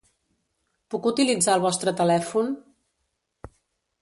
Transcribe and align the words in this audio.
Puc 0.93 1.05
utilitzar 1.11 1.59
el 1.59 1.63
vostre 1.67 1.95
telèfon? 2.03 2.53